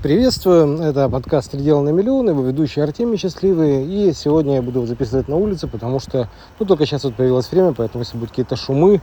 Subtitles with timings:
[0.00, 3.84] Приветствую, это подкаст «Три на миллион», его ведущий Артемий Счастливый.
[3.84, 6.28] И сегодня я буду записывать на улице, потому что,
[6.60, 9.00] ну, только сейчас вот появилось время, поэтому если будут какие-то шумы,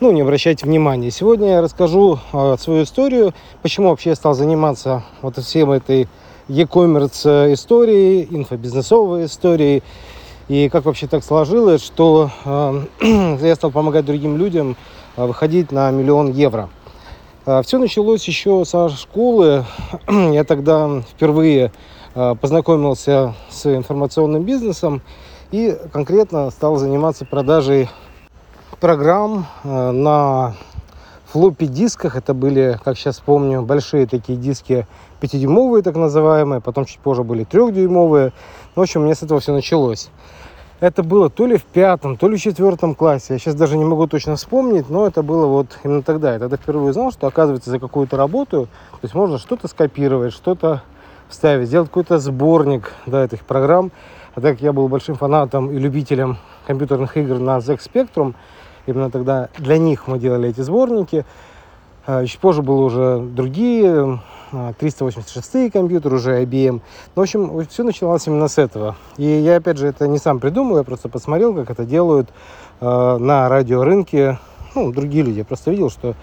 [0.00, 1.12] ну, не обращайте внимания.
[1.12, 6.08] Сегодня я расскажу э, свою историю, почему вообще я стал заниматься вот всем этой
[6.48, 9.84] e-commerce историей, инфобизнесовой историей,
[10.48, 14.76] и как вообще так сложилось, что э, я стал помогать другим людям
[15.16, 16.83] э, выходить на миллион евро– а,
[17.44, 19.66] Все началось еще со школы.
[20.08, 21.72] Я тогда впервые
[22.14, 25.02] а, познакомился с информационным бизнесом
[25.50, 27.90] и конкретно стал заниматься продажей
[28.80, 30.54] программ а, на
[31.26, 32.16] флоппи дисках.
[32.16, 34.86] Это были, как сейчас помню, большие такие диски
[35.20, 36.62] 5-дюймовые, так называемые.
[36.62, 38.32] Потом чуть позже были 3-дюймовые.
[38.74, 40.08] В общем, у меня с этого все началось.
[40.80, 43.34] Это было то ли в пятом, то ли в четвертом классе.
[43.34, 46.32] Я сейчас даже не могу точно вспомнить, но это было вот именно тогда.
[46.32, 50.82] Я тогда впервые узнал, что оказывается за какую-то работу, то есть можно что-то скопировать, что-то
[51.28, 53.92] вставить, сделать какой-то сборник да, этих программ.
[54.34, 58.34] А так как я был большим фанатом и любителем компьютерных игр на ZX Spectrum,
[58.86, 61.24] именно тогда для них мы делали эти сборники.
[62.04, 64.20] А, чуть позже было уже другие
[64.78, 66.72] 386 компьютер, уже IBM.
[66.72, 66.80] Ну,
[67.14, 68.96] в общем, все началось именно с этого.
[69.16, 72.28] И я, опять же, это не сам придумал, я просто посмотрел, как это делают
[72.80, 74.38] э, на радиорынке
[74.74, 75.38] ну, другие люди.
[75.38, 76.14] Я просто видел, что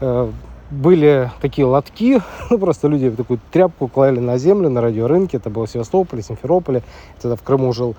[0.00, 0.30] э,
[0.70, 5.66] были такие лотки, ну, просто люди такую тряпку клали на землю на радиорынке, это было
[5.66, 6.82] в Севастополе, Симферополе,
[7.16, 7.96] я тогда в Крыму жил.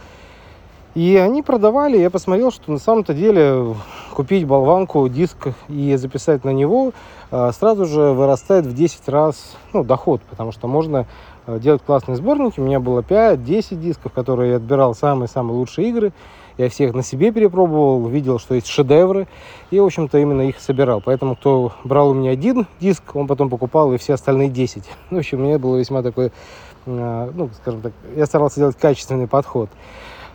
[0.93, 3.75] И они продавали, я посмотрел, что на самом-то деле
[4.13, 6.91] купить болванку, диск и записать на него
[7.31, 11.07] а, сразу же вырастает в 10 раз ну, доход, потому что можно
[11.45, 12.59] а, делать классные сборники.
[12.59, 16.11] У меня было 5-10 дисков, которые я отбирал самые-самые лучшие игры.
[16.57, 19.29] Я всех на себе перепробовал, видел, что есть шедевры,
[19.71, 21.01] и, в общем-то, именно их собирал.
[21.03, 24.83] Поэтому, кто брал у меня один диск, он потом покупал и все остальные 10.
[25.09, 26.33] Ну, в общем, у меня был весьма такой,
[26.85, 29.69] а, ну, скажем так, я старался делать качественный подход.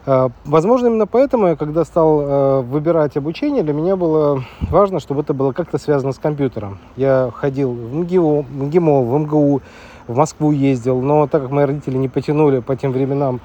[0.07, 5.23] Э, возможно, именно поэтому я, когда стал э, выбирать обучение, для меня было важно, чтобы
[5.23, 6.79] это было как-то связано с компьютером.
[6.97, 9.63] Я ходил в МГИМО, МГИМО, в МГУ,
[10.07, 13.41] в Москву ездил, но так как мои родители не потянули по тем временам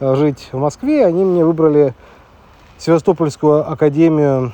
[0.00, 1.94] э, жить в Москве, они мне выбрали
[2.78, 4.52] Севастопольскую академию,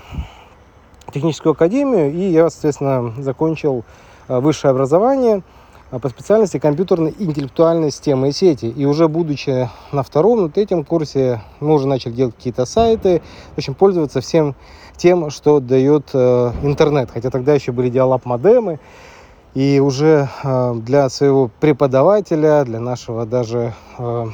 [1.12, 3.84] техническую академию, и я, соответственно, закончил
[4.28, 5.61] высшее образование– а
[6.00, 8.66] по специальности компьютерные интеллектуальные системы и сети.
[8.66, 13.20] И уже будучи на втором, на третьем курсе, мы уже начали делать какие-то сайты,
[13.54, 14.54] в общем, пользоваться всем
[14.96, 17.10] тем, что дает э, интернет.
[17.12, 18.78] Хотя тогда еще были диалаб-модемы,
[19.54, 24.26] и уже э, для своего преподавателя, для нашего даже э,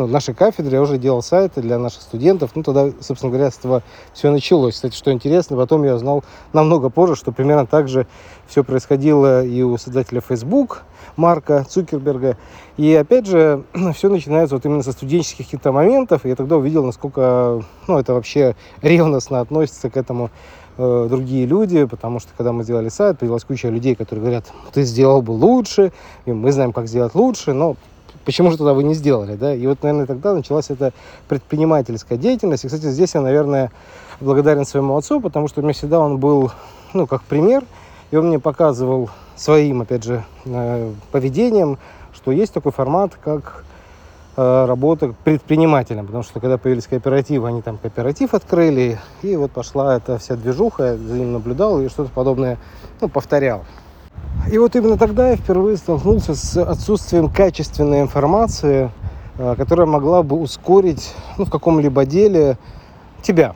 [0.00, 2.52] ну, нашей кафедре я уже делал сайты для наших студентов.
[2.54, 3.82] Ну, тогда, собственно говоря, с этого
[4.14, 4.74] все началось.
[4.74, 6.24] Кстати, что интересно, потом я узнал
[6.54, 8.06] намного позже, что примерно так же
[8.46, 10.84] все происходило и у создателя Facebook,
[11.16, 12.38] Марка Цукерберга.
[12.78, 16.24] И опять же, все начинается вот именно со студенческих каких-то моментов.
[16.24, 20.30] И я тогда увидел, насколько ну, это вообще ревностно относится к этому
[20.78, 24.82] э, другие люди, потому что когда мы сделали сайт, появилась куча людей, которые говорят, ты
[24.84, 25.92] сделал бы лучше,
[26.24, 27.76] и мы знаем, как сделать лучше, но
[28.24, 29.54] почему же тогда вы не сделали, да?
[29.54, 30.92] И вот, наверное, тогда началась эта
[31.28, 32.64] предпринимательская деятельность.
[32.64, 33.70] И, кстати, здесь я, наверное,
[34.20, 36.52] благодарен своему отцу, потому что у меня всегда он был,
[36.92, 37.64] ну, как пример,
[38.10, 41.78] и он мне показывал своим, опять же, э, поведением,
[42.12, 43.64] что есть такой формат, как
[44.36, 49.96] э, работа предпринимателем, потому что когда появились кооперативы, они там кооператив открыли, и вот пошла
[49.96, 52.58] эта вся движуха, я за ним наблюдал и что-то подобное,
[53.00, 53.64] ну, повторял.
[54.50, 58.90] И вот именно тогда я впервые столкнулся с отсутствием качественной информации,
[59.38, 62.58] э, которая могла бы ускорить ну, в каком-либо деле
[63.22, 63.54] тебя,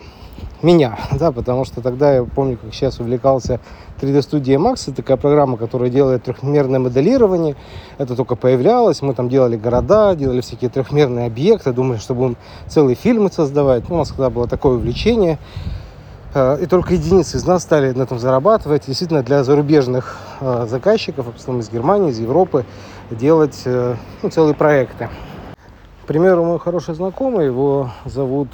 [0.63, 3.61] меня, да, потому что тогда я помню, как сейчас увлекался
[4.01, 7.55] 3D студия Max, это такая программа, которая делает трехмерное моделирование,
[7.99, 12.37] это только появлялось, мы там делали города, делали всякие трехмерные объекты, думали, что будем
[12.67, 15.39] целые фильмы создавать, ну, у нас тогда было такое увлечение,
[16.35, 18.87] и только единицы из нас стали на этом зарабатывать.
[18.87, 22.65] Действительно, для зарубежных э, заказчиков, в основном из Германии, из Европы,
[23.11, 25.09] делать э, ну, целые проекты.
[26.03, 28.49] К примеру, мой хороший знакомый, его зовут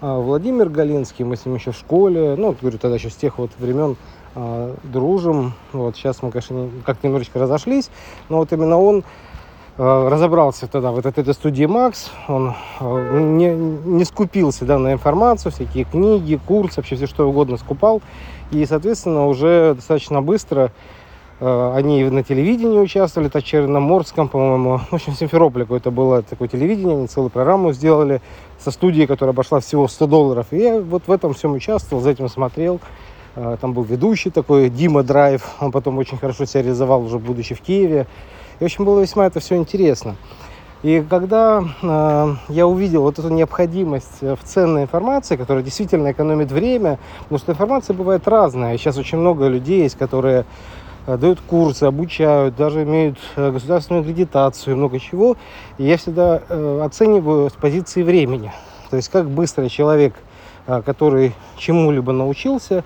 [0.00, 3.50] Владимир Галинский, мы с ним еще в школе, ну, говорю, тогда еще с тех вот
[3.58, 3.96] времен
[4.84, 5.54] дружим.
[5.72, 7.90] Вот сейчас мы, конечно, как-то немножечко разошлись,
[8.28, 9.04] но вот именно он Э,
[9.78, 15.52] разобрался тогда в этой, этой студии Макс, он э, не, не скупился да, на информацию,
[15.52, 18.00] всякие книги, курсы, вообще все что угодно скупал.
[18.50, 20.72] И, соответственно, уже достаточно быстро
[21.40, 26.48] э, они на телевидении участвовали, на Черноморском, по-моему, в общем, в Симферополе какое-то было такое
[26.48, 28.22] телевидение, они целую программу сделали
[28.58, 30.46] со студией, которая обошла всего 100 долларов.
[30.52, 32.80] И я вот в этом всем участвовал, за этим смотрел.
[33.60, 37.60] Там был ведущий такой, Дима Драйв, он потом очень хорошо себя реализовал уже будучи в
[37.60, 38.06] Киеве.
[38.58, 40.16] И, в общем, было весьма это все интересно.
[40.82, 46.98] И когда э, я увидел вот эту необходимость в ценной информации, которая действительно экономит время,
[47.22, 48.76] потому что информация бывает разная.
[48.76, 50.44] Сейчас очень много людей есть, которые
[51.06, 55.36] э, дают курсы, обучают, даже имеют э, государственную аккредитацию, много чего.
[55.78, 58.52] И я всегда э, оцениваю с позиции времени.
[58.90, 60.14] То есть как быстро человек,
[60.66, 62.84] э, который чему-либо научился,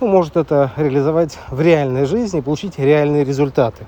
[0.00, 3.86] ну, может это реализовать в реальной жизни, получить реальные результаты.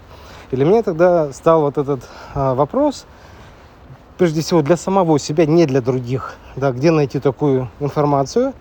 [0.50, 3.06] И для меня тогда стал вот этот а, вопрос,
[4.19, 8.53] прежде всего для самого себя, не для других, да, где найти такую информацию,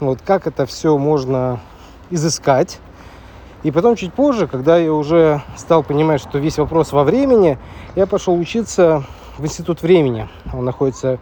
[0.00, 1.60] вот, как это все можно
[2.10, 2.80] изыскать.
[3.62, 7.58] И потом чуть позже, когда я уже стал понимать, что весь вопрос во времени,
[7.96, 9.04] я пошел учиться
[9.36, 10.28] в Институт времени.
[10.52, 11.18] Он находится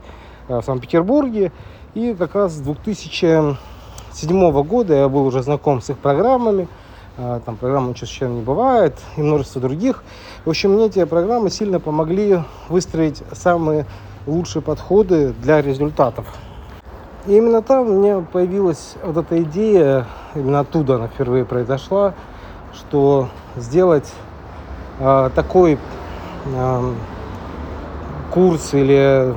[0.48, 1.50] а, в Санкт-Петербурге.
[1.94, 3.56] И как раз с 2000
[4.12, 6.68] 2007 года я был уже знаком с их программами.
[7.18, 10.02] А, там программа «Ничего не бывает» и множество других.
[10.44, 13.86] В общем, мне эти программы сильно помогли выстроить самые
[14.26, 16.26] лучшие подходы для результатов.
[17.26, 22.14] И именно там у меня появилась вот эта идея, именно оттуда она впервые произошла,
[22.74, 24.10] что сделать
[24.98, 25.78] э, такой
[26.46, 26.92] э,
[28.32, 29.34] курс или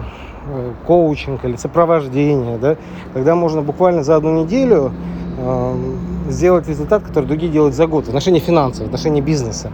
[0.85, 2.77] коучинг или сопровождение, да,
[3.13, 4.91] когда можно буквально за одну неделю
[5.37, 5.75] э,
[6.29, 9.71] сделать результат, который другие делают за год в отношении финансов, в отношении бизнеса.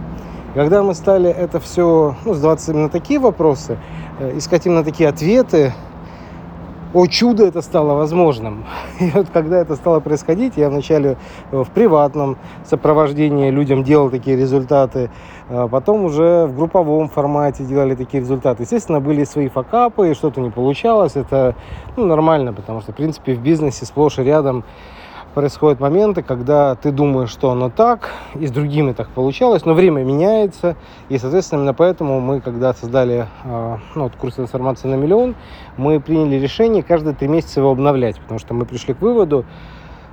[0.54, 3.78] когда мы стали это все, ну, задаваться именно такие вопросы,
[4.18, 5.72] э, искать именно такие ответы,
[6.94, 8.64] о чудо это стало возможным.
[9.00, 11.16] И вот когда это стало происходить, я вначале
[11.50, 15.10] в приватном сопровождении людям делал такие результаты,
[15.48, 18.62] а потом уже в групповом формате делали такие результаты.
[18.62, 21.54] Естественно, были свои факапы, что-то не получалось, это
[21.96, 24.64] ну, нормально, потому что, в принципе, в бизнесе сплошь и рядом
[25.34, 30.02] происходят моменты, когда ты думаешь, что оно так, и с другими так получалось, но время
[30.02, 30.76] меняется,
[31.08, 35.34] и, соответственно, именно поэтому мы, когда создали а, ну, вот, курс информации на миллион,
[35.76, 39.44] мы приняли решение каждые три месяца его обновлять, потому что мы пришли к выводу,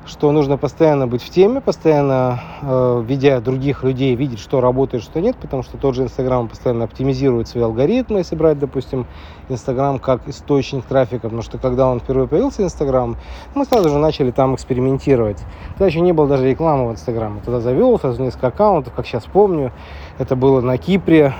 [0.09, 5.21] что нужно постоянно быть в теме, постоянно, э, видя других людей, видеть, что работает, что
[5.21, 9.05] нет, потому что тот же Инстаграм постоянно оптимизирует свои алгоритмы, если брать, допустим,
[9.49, 13.17] Инстаграм как источник трафика, потому что когда он впервые появился, Инстаграм,
[13.53, 15.37] мы сразу же начали там экспериментировать.
[15.73, 17.41] Тогда еще не было даже рекламы в Инстаграме.
[17.45, 19.71] Тогда завел сразу несколько аккаунтов, как сейчас помню.
[20.17, 21.35] Это было на Кипре,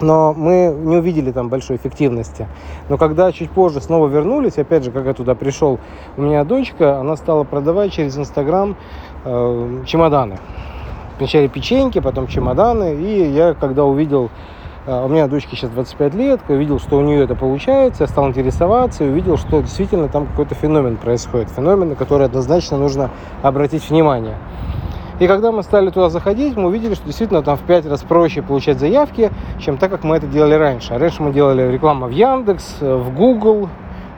[0.00, 2.46] но мы не увидели там большой эффективности.
[2.88, 5.78] Но когда чуть позже снова вернулись, опять же, как я туда пришел,
[6.16, 8.76] у меня дочка, она стала продавать через Инстаграм
[9.24, 10.38] э, чемоданы.
[11.18, 12.94] Вначале печеньки, потом чемоданы.
[12.96, 14.30] И я, когда увидел,
[14.86, 18.28] э, у меня дочке сейчас 25 лет, увидел, что у нее это получается, я стал
[18.28, 21.50] интересоваться и увидел, что действительно там какой-то феномен происходит.
[21.50, 23.10] Феномен, на который однозначно нужно
[23.42, 24.36] обратить внимание.
[25.18, 28.42] И когда мы стали туда заходить, мы увидели, что действительно там в 5 раз проще
[28.42, 30.92] получать заявки, чем так, как мы это делали раньше.
[30.92, 33.70] А раньше мы делали рекламу в Яндекс, в Google,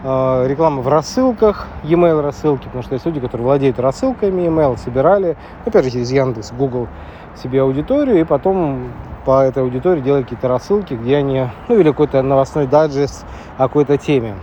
[0.02, 5.36] э, реклама в рассылках, e-mail рассылки, потому что есть люди, которые владеют рассылками e-mail, собирали,
[5.64, 6.88] опять же, через Яндекс, Google
[7.40, 8.90] себе аудиторию, и потом
[9.24, 13.24] по этой аудитории делали какие-то рассылки, где они, ну, или какой-то новостной даджест
[13.56, 14.34] о какой-то теме.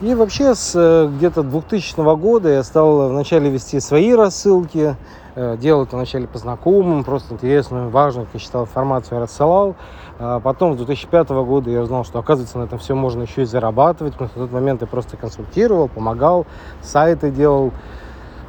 [0.00, 4.96] И вообще с э, где-то 2000 года я стал вначале вести свои рассылки,
[5.27, 5.27] Э,
[5.58, 9.76] делал это вначале по знакомым, просто интересную, важную, как я считал, информацию я рассылал.
[10.18, 13.44] А потом, с 2005 года я узнал, что, оказывается, на этом все можно еще и
[13.44, 14.14] зарабатывать.
[14.14, 16.46] Потому в тот момент я просто консультировал, помогал,
[16.82, 17.72] сайты делал.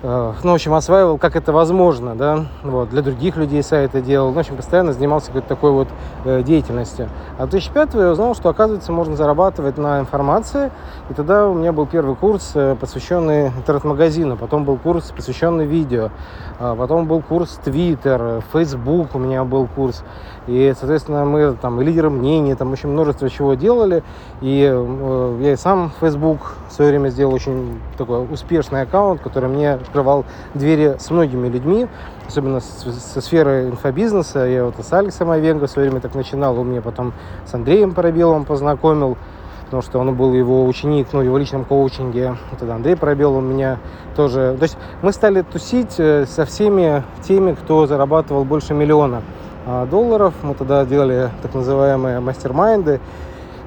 [0.02, 4.30] Э, ну, в общем, осваивал, как это возможно, да, вот, для других людей сайты делал,
[4.30, 5.90] ну, в общем, постоянно занимался какой-то такой вот
[6.24, 7.10] э, деятельностью.
[7.38, 10.72] А в 2005 я узнал, что, оказывается, можно зарабатывать на информации,
[11.10, 16.12] и тогда у меня был первый курс, э, посвященный интернет-магазину, потом был курс, посвященный видео,
[16.60, 20.04] а потом был курс Twitter, Facebook у меня был курс,
[20.48, 24.04] и, соответственно, мы там лидеры мнений, там очень множество чего делали,
[24.42, 29.50] и э, я и сам Facebook в свое время сделал очень такой успешный аккаунт, который
[29.50, 31.88] мне открывал двери с многими людьми,
[32.28, 34.46] особенно со сферы инфобизнеса.
[34.46, 37.14] Я вот с Алексом Овенго в свое время так начинал, он меня потом
[37.46, 39.18] с Андреем Парабеловым познакомил,
[39.66, 42.38] потому что он был его ученик, ну, его личном коучинге.
[42.60, 43.80] Тогда Андрей Пробел у меня
[44.16, 44.56] тоже...
[44.60, 49.24] То есть мы стали тусить э, со всеми теми, кто зарабатывал больше миллиона
[49.66, 50.34] а, долларов.
[50.44, 53.00] Мы тогда делали так называемые мастер-майнды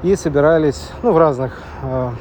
[0.02, 2.12] и собирались ну, в разных, а,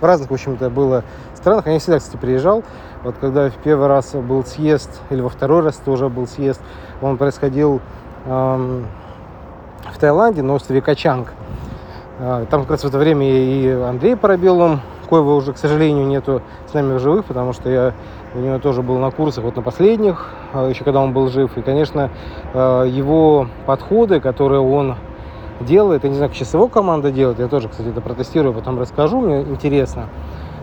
[0.00, 1.04] в разных, в общем-то, было
[1.44, 1.66] странах.
[1.66, 2.64] Я всегда, кстати, приезжал.
[3.04, 6.60] Вот когда в первый раз был съезд, или во второй раз тоже был съезд,
[7.02, 7.82] он происходил
[8.24, 8.86] эм,
[9.92, 11.34] в Таиланде, на острове Качанг.
[12.18, 16.40] Э, там как раз в это время и Андрей Парабеллум коего уже, к сожалению, нету
[16.66, 17.92] с нами в живых, потому что я
[18.34, 21.56] у него тоже был на курсах вот на последних, а, еще когда он был жив.
[21.56, 22.10] И, конечно,
[22.52, 24.96] а, его подходы, которые он
[25.60, 28.80] делает, я не знаю, как сейчас его команда делает, я тоже, кстати, это протестирую, потом
[28.80, 30.08] расскажу, мне интересно.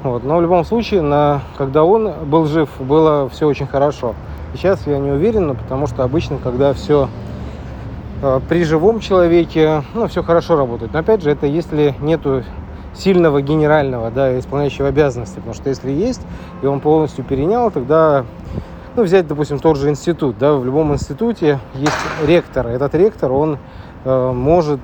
[0.04, 0.24] Вот.
[0.24, 4.16] Но в любом случае, на, когда он был жив, было все очень хорошо.
[4.54, 7.08] Сейчас я не уверен, потому что обычно, когда все
[8.22, 10.92] э, при живом человеке, ну, все хорошо работает.
[10.94, 12.44] Но опять же, это если нету
[12.94, 15.36] сильного генерального, да, исполняющего обязанности.
[15.36, 16.22] Потому что если есть,
[16.62, 18.26] и он полностью перенял, тогда,
[18.96, 22.68] ну, взять, допустим, тот же институт, да, в любом институте есть ректор.
[22.68, 23.58] Этот ректор, он
[24.04, 24.82] э, может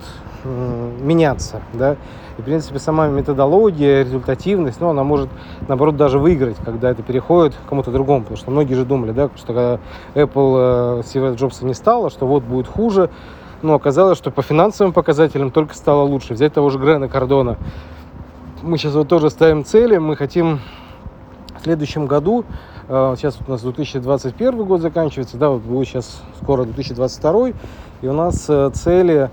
[1.01, 1.96] меняться, да.
[2.38, 5.30] И, в принципе, сама методология, результативность, ну, она может,
[5.68, 8.22] наоборот, даже выиграть, когда это переходит кому-то другому.
[8.22, 9.80] Потому что многие же думали, да, что когда
[10.13, 13.10] Apple э, Стива Джобса не стало, что вот будет хуже,
[13.63, 16.34] но оказалось, что по финансовым показателям только стало лучше.
[16.34, 17.58] Взять того же Грена Кардона
[18.62, 19.98] мы сейчас вот тоже ставим цели.
[19.98, 20.60] Мы хотим
[21.60, 22.46] в следующем году,
[22.88, 27.50] э, сейчас у нас 2021 год заканчивается, да, вот будет сейчас скоро 2022,
[28.01, 29.30] и у нас э, цели,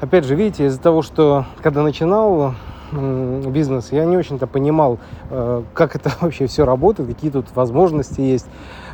[0.00, 2.54] опять же, видите, из-за того, что когда начинал
[2.92, 4.98] бизнес, я не очень-то понимал,
[5.30, 8.46] э, как это вообще все работает, какие тут возможности есть.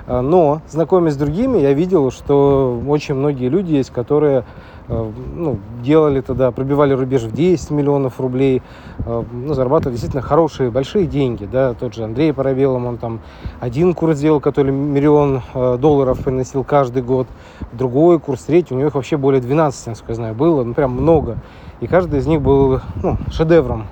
[0.07, 4.45] Но, знакомясь с другими, я видел, что очень многие люди есть, которые
[4.80, 8.63] Э, ну, делали тогда, пробивали рубеж в 10 миллионов рублей,
[8.99, 13.21] э, ну, зарабатывали действительно хорошие, большие деньги, да, тот же Андрей Парабелом, он там
[13.61, 17.29] один курс сделал, который миллион э, долларов приносил каждый год,
[17.73, 20.93] другой курс, третий, у него их вообще более 12, насколько я знаю, было, ну, прям
[20.93, 21.39] много,
[21.81, 23.87] и каждый из них был, ну, шедевром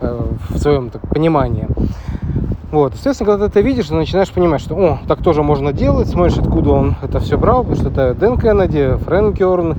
[0.00, 1.68] в своем так, понимании.
[2.70, 6.08] Вот, естественно, когда ты это видишь, ты начинаешь понимать, что, о, так тоже можно делать,
[6.08, 9.78] смотришь, откуда он это все брал, потому что это Дэн Кеннеди, Фрэнк Эм,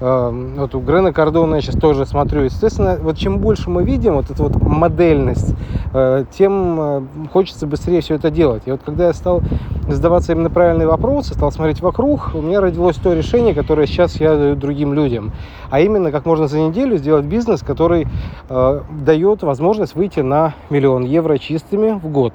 [0.00, 2.42] вот у Грена Кардона я сейчас тоже смотрю.
[2.42, 5.54] Естественно, вот чем больше мы видим вот эту вот модельность,
[5.92, 7.02] э, тем э,
[7.32, 8.62] хочется быстрее все это делать.
[8.64, 9.42] И вот когда я стал
[9.88, 14.36] задаваться именно правильные вопросы, стал смотреть вокруг, у меня родилось то решение, которое сейчас я
[14.36, 15.32] даю другим людям.
[15.68, 18.06] А именно, как можно за неделю сделать бизнес, который
[18.48, 22.34] э, дает возможность выйти на миллион евро чистыми в год.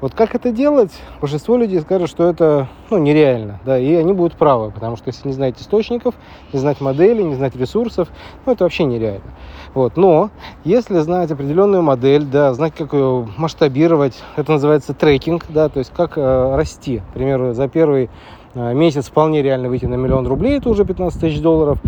[0.00, 4.36] Вот как это делать, большинство людей скажут, что это ну, нереально, да, и они будут
[4.36, 6.14] правы, потому что если не знать источников,
[6.52, 8.08] не знать моделей, не знать ресурсов,
[8.46, 9.32] ну, это вообще нереально.
[9.74, 9.96] Вот.
[9.96, 10.30] Но
[10.64, 15.92] если знать определенную модель, да, знать, как ее масштабировать, это называется трекинг, да, то есть
[15.92, 17.02] как э, расти.
[17.10, 18.08] К примеру, за первый
[18.54, 21.78] э, месяц вполне реально выйти на миллион рублей, это уже 15 тысяч долларов.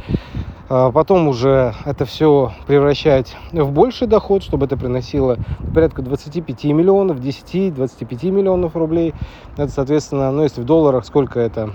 [0.72, 5.36] А потом уже это все превращать в больший доход, чтобы это приносило
[5.74, 9.12] порядка 25 миллионов, 10-25 миллионов рублей.
[9.56, 11.70] Это, соответственно, ну, если в долларах, сколько это?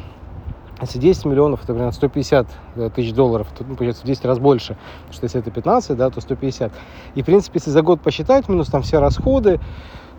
[0.80, 4.40] Если 10 миллионов, это примерно 150 э, тысяч долларов, то ну, получается в 10 раз
[4.40, 4.78] больше.
[5.02, 6.72] Потому что если это 15, да, то 150.
[7.16, 9.60] И, в принципе, если за год посчитать, минус там все расходы,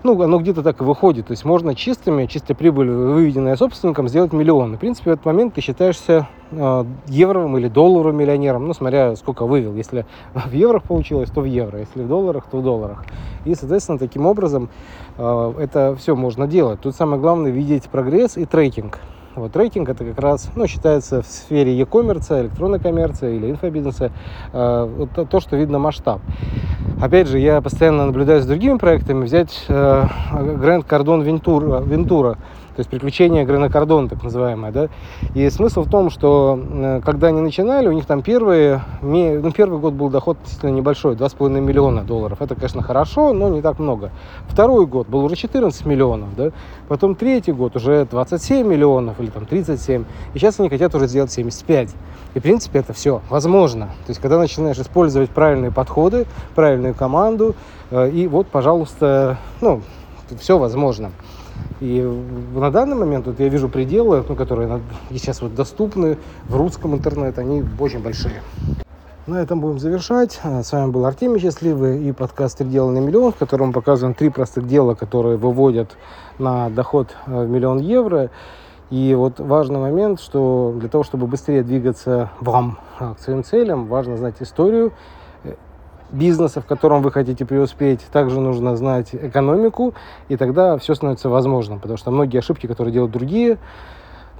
[0.02, 1.26] ну, оно где-то так и выходит.
[1.26, 4.76] То есть можно чистыми, чистой прибылью, выведенная собственником, сделать миллион.
[4.76, 9.46] В принципе, в этот момент ты считаешься э, евровым или долларовым миллионером, ну, смотря сколько
[9.46, 9.74] вывел.
[9.74, 11.80] Если в еврох получилось, то в евро.
[11.80, 13.04] Если в долларах, то в долларах.
[13.44, 14.68] И, соответственно, таким образом
[15.16, 16.80] э, это все можно делать.
[16.80, 19.00] Тут самое главное видеть прогресс и трекинг.
[19.36, 24.10] Вот трекинг это как раз, ну, считается в сфере e-commerce, электронной коммерции или инфобизнеса,
[24.52, 26.22] э, вот то, что видно масштаб.
[27.02, 29.24] Опять же, я постоянно наблюдаю за другими проектами.
[29.24, 32.38] Взять э, Grand Cardon Ventura, Ventura
[32.76, 34.88] то есть приключения Грена Кардона, так называемое, да.
[35.35, 39.80] И смысл в том, что э, когда они начинали, у них там первые, ну, первый
[39.80, 42.42] год был доход действительно небольшой, 2,5 миллиона долларов.
[42.42, 44.11] Это, конечно, хорошо, но не так много.
[44.47, 46.50] Второй год был уже 14 миллионов, да.
[46.87, 50.04] Потом третий год уже 27 миллионов или там 37.
[50.35, 51.95] И сейчас они хотят уже сделать 75.
[52.35, 53.87] И, в принципе, это все возможно.
[54.04, 57.54] То есть, когда начинаешь использовать правильные подходы, правильную команду,
[57.90, 59.80] э, и вот, пожалуйста, ну,
[60.38, 61.12] все возможно.
[61.80, 62.00] И
[62.54, 64.80] на данный момент вот я вижу пределы, ну, которые
[65.11, 66.16] сейчас вот доступны
[66.49, 68.42] в русском интернете, они очень большие.
[69.26, 70.40] На этом будем завершать.
[70.42, 74.14] С вами был Артемий Счастливый и подкаст «Три дела на миллион», в котором мы показываем
[74.14, 75.97] три простых дела, которые выводят
[76.38, 78.30] на доход э, в миллион евро.
[78.90, 84.16] И вот важный момент, что для того, чтобы быстрее двигаться вам к своим целям, важно
[84.16, 84.92] знать историю
[86.10, 89.94] бизнеса, в котором вы хотите преуспеть, также нужно знать экономику,
[90.28, 93.58] и тогда все становится возможным, потому что многие ошибки, которые делают другие,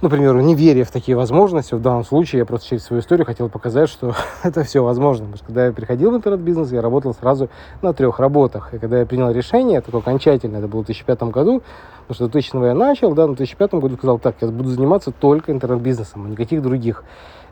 [0.01, 3.49] например, не веря в такие возможности, в данном случае я просто через свою историю хотел
[3.49, 5.25] показать, что это все возможно.
[5.25, 7.49] Потому что когда я приходил в интернет-бизнес, я работал сразу
[7.81, 8.73] на трех работах.
[8.73, 11.63] И когда я принял решение, такое окончательное, это было в 2005 году,
[12.07, 15.11] потому что в 2000 я начал, да, в 2005 году сказал, так, я буду заниматься
[15.11, 17.03] только интернет-бизнесом, а никаких других.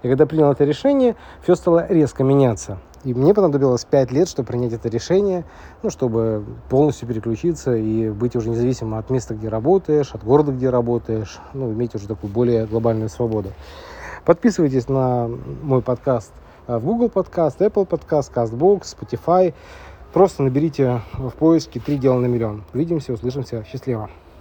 [0.02, 2.78] И когда принял это решение, все стало резко меняться.
[3.04, 5.44] И мне понадобилось 5 лет, чтобы принять это решение,
[5.84, 10.70] ну, чтобы полностью переключиться и быть уже независимым от места, где работаешь, от города, где
[10.70, 13.50] работаешь, ну, иметь уже такую более глобальную свободу.
[14.26, 15.30] Подписывайтесь на
[15.62, 16.32] мой подкаст
[16.66, 19.54] в Google Podcast, Apple Podcast, CastBox, Spotify.
[20.14, 22.64] Просто наберите в поиске «Три дела на миллион».
[22.74, 23.64] Увидимся, услышимся.
[23.70, 24.10] Счастливо!